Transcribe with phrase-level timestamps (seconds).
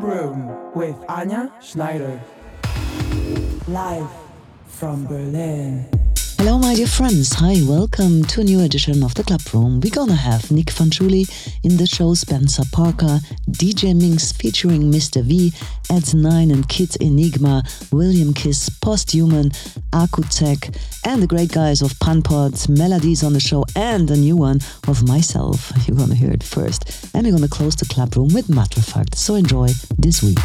[0.00, 2.20] Room with Anja Schneider.
[3.68, 4.08] Live
[4.66, 6.01] from Berlin.
[6.44, 7.32] Hello, my dear friends.
[7.34, 9.78] Hi, welcome to a new edition of the Club Room.
[9.78, 11.24] We're gonna have Nic Fanciulli
[11.62, 15.22] in the show, Spencer Parker, DJ Minx featuring Mr.
[15.22, 15.52] V,
[15.88, 19.52] Ed Nine and Kid Enigma, William Kiss, Posthuman,
[19.92, 24.58] Acutek, and the great guys of Pan-Pot, Melodies on the show, and a new one
[24.88, 25.70] of myself.
[25.86, 27.08] You're gonna hear it first.
[27.14, 29.14] And we're gonna close the Club Room with Matrefakt.
[29.14, 30.40] So enjoy this week.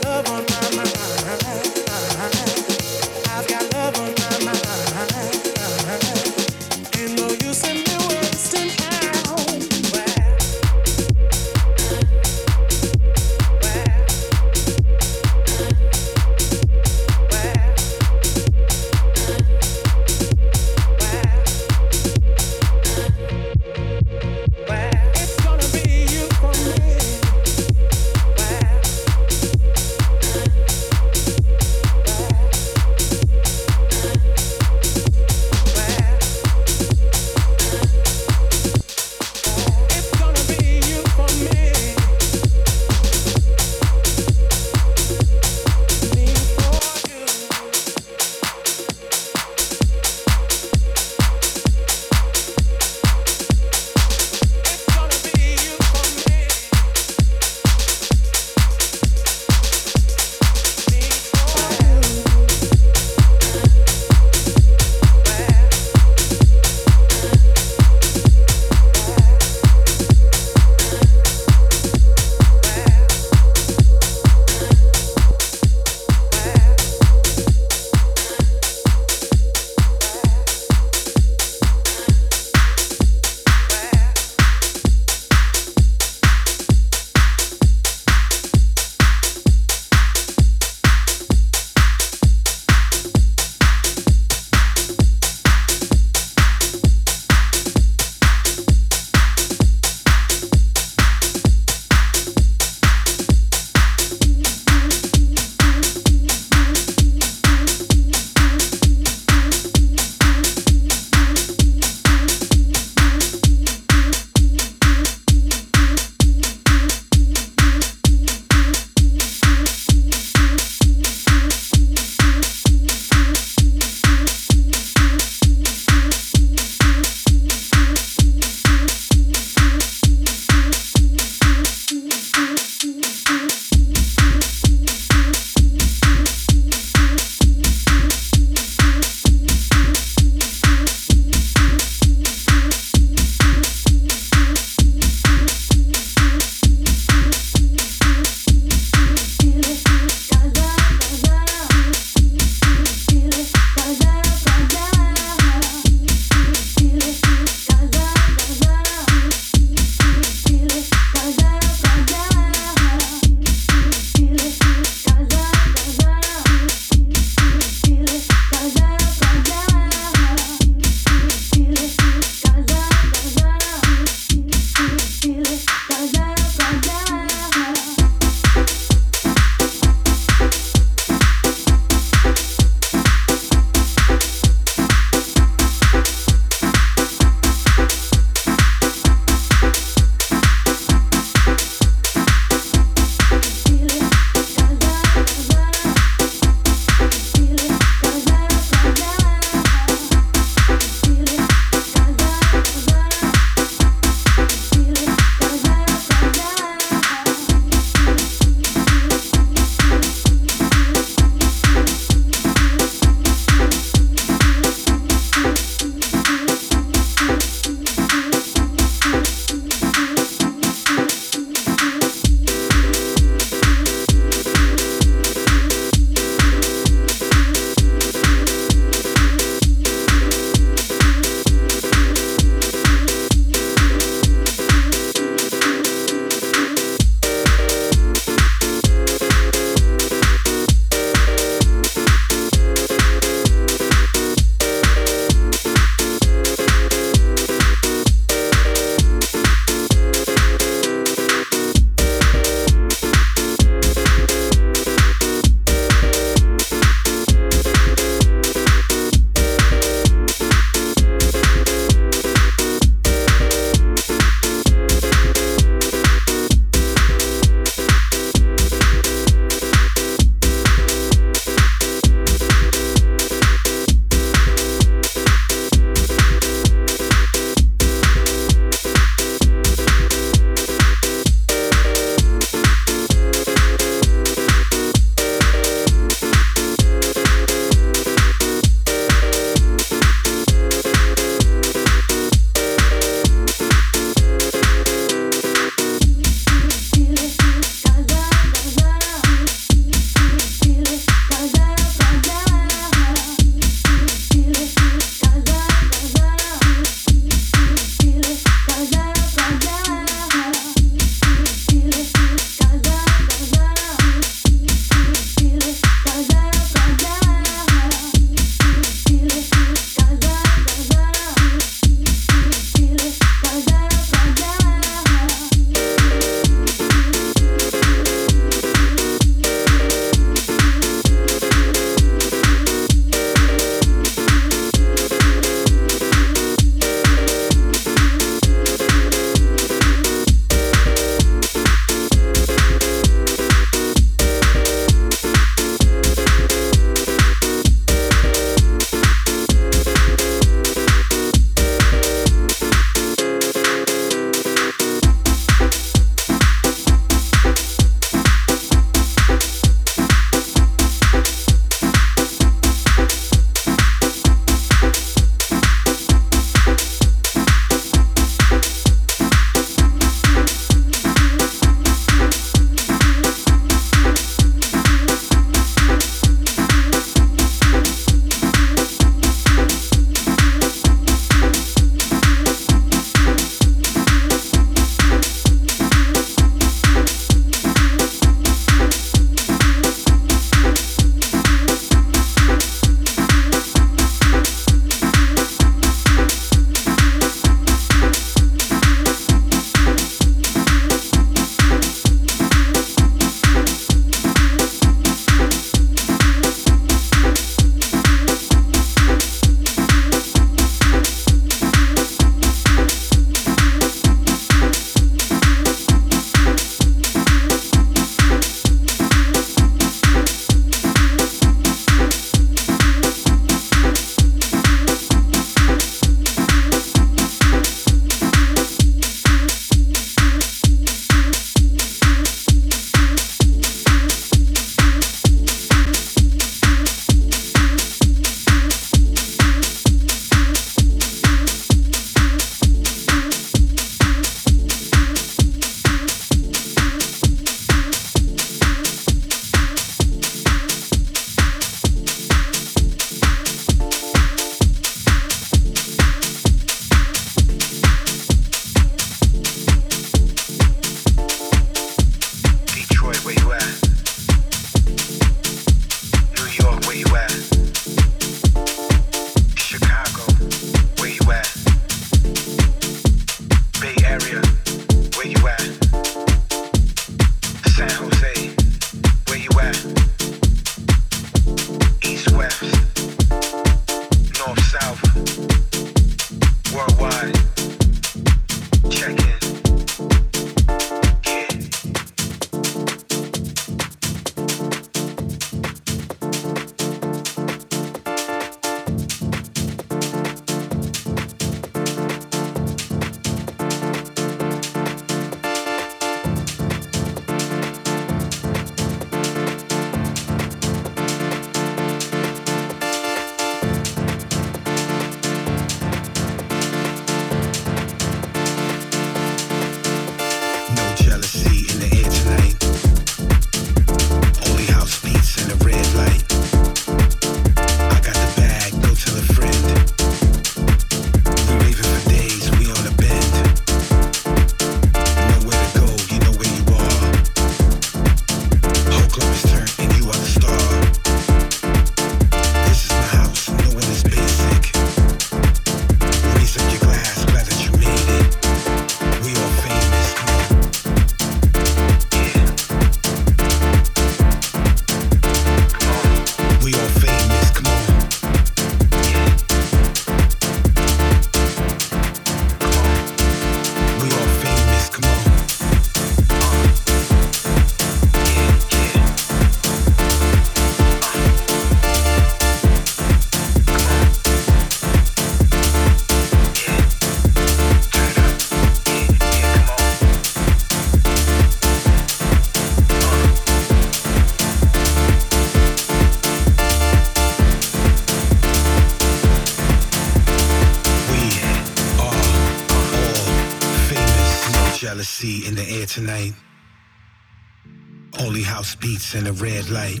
[598.80, 600.00] beats and a red light.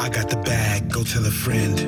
[0.00, 1.87] I got the bag, go tell a friend.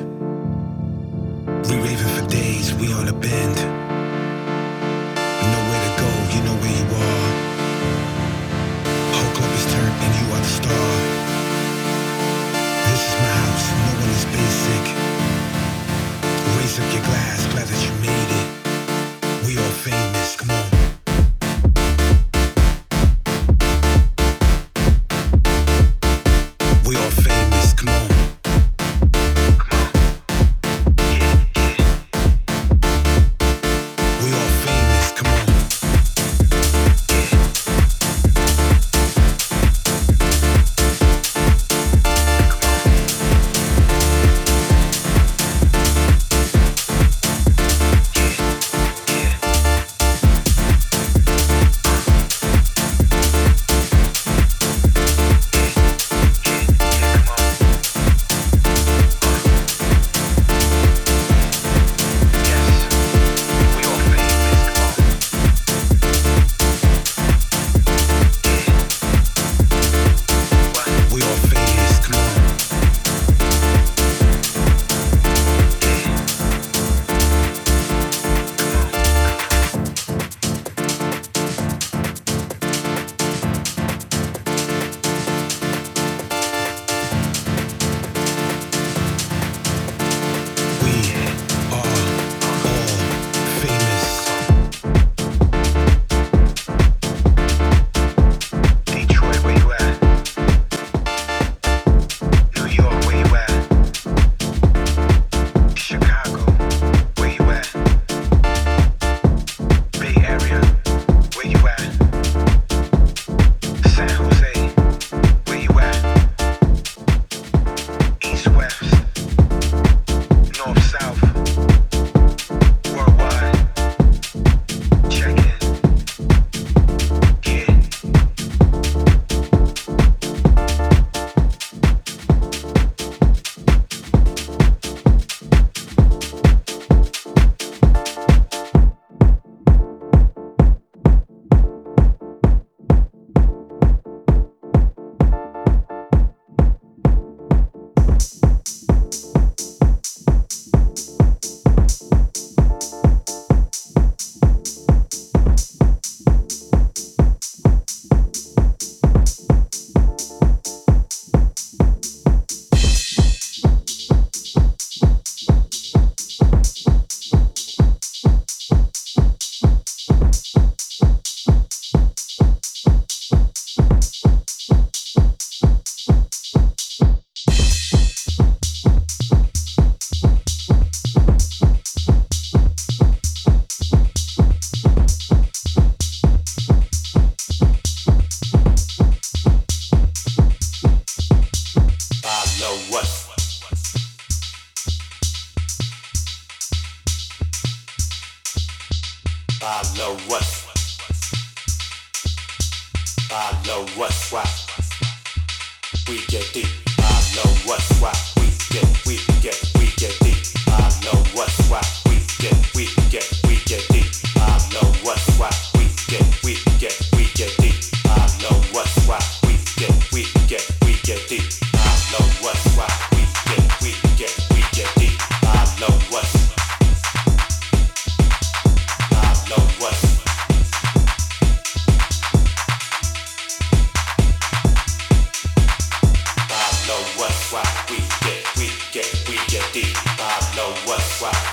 [241.21, 241.50] wow.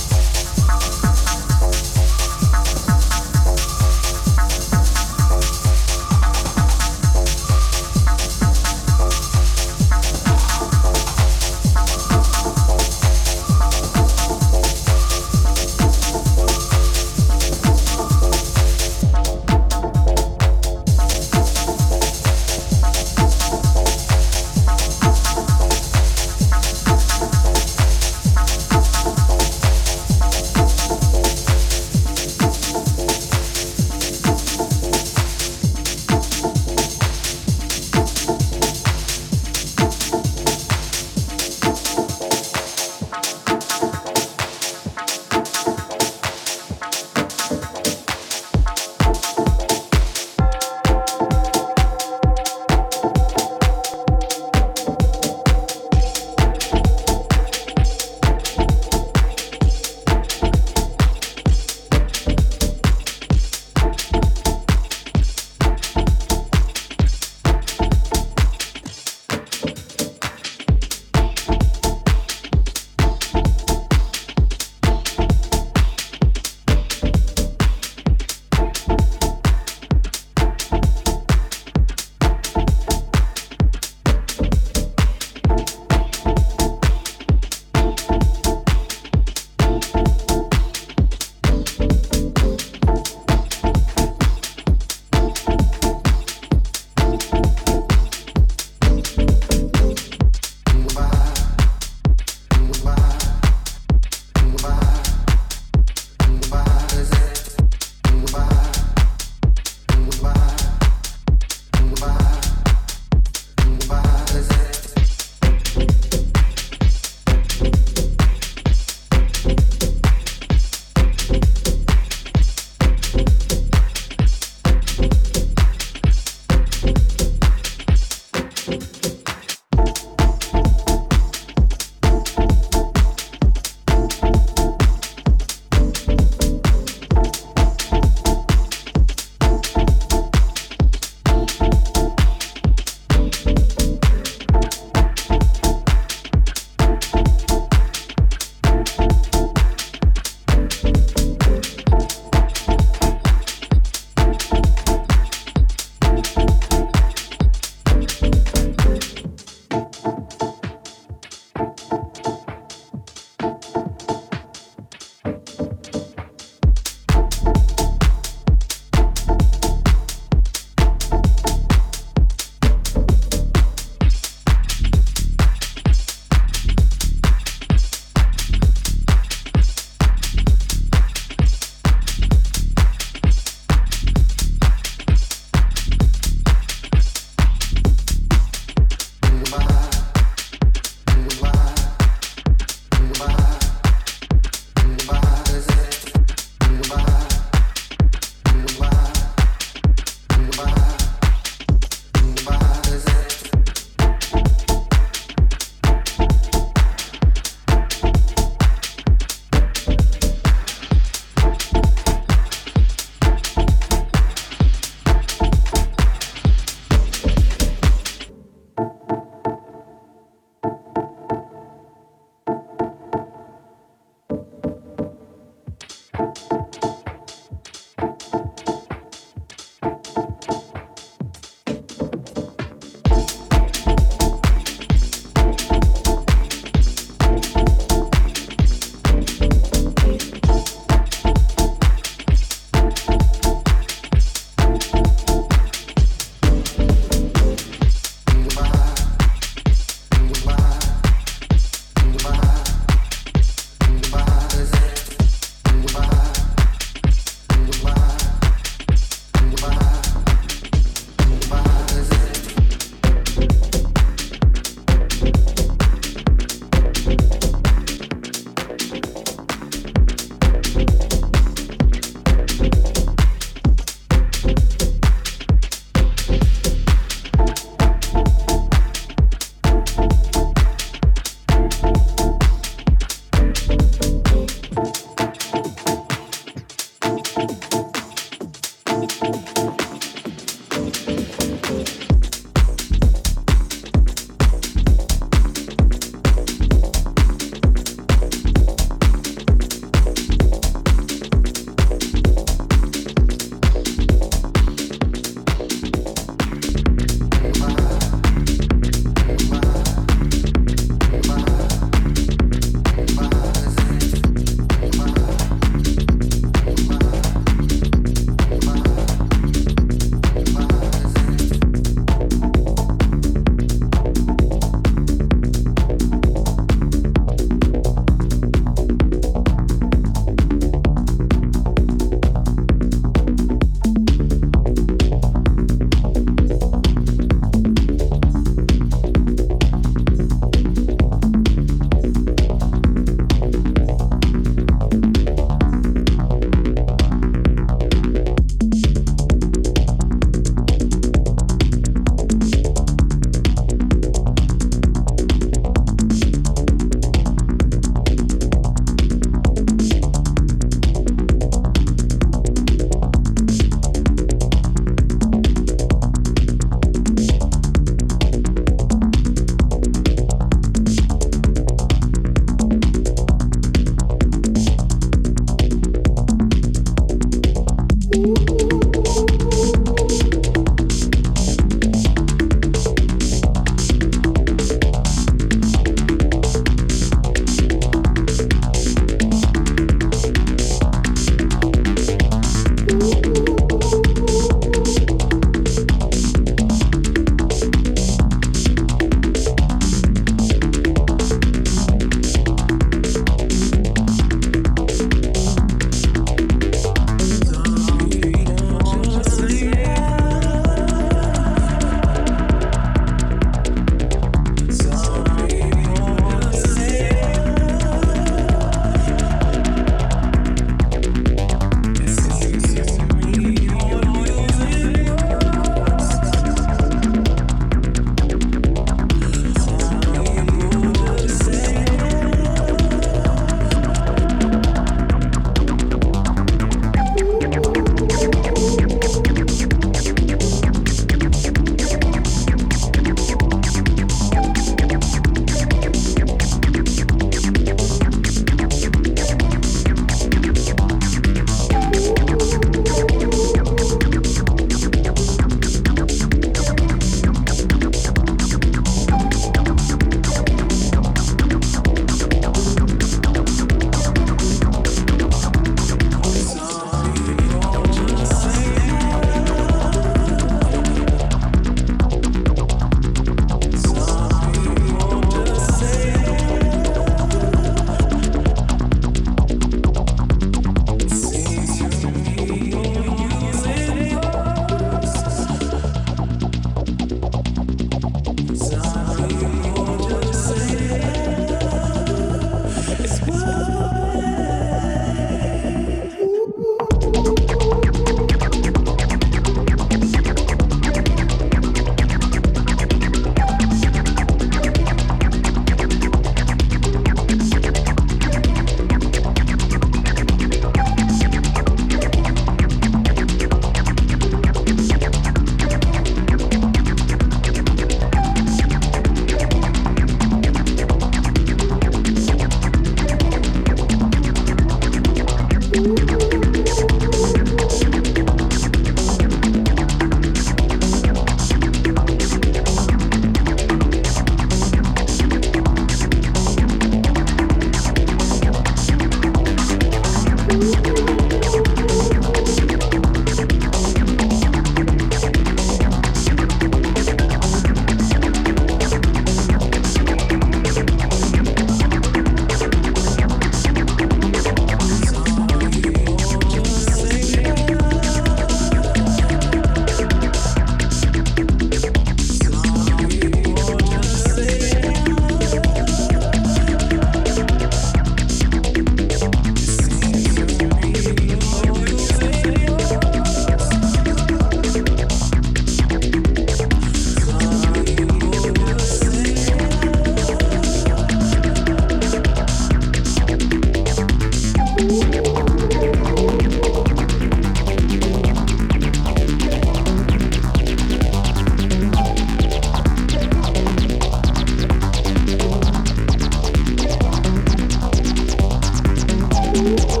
[599.53, 600.00] Música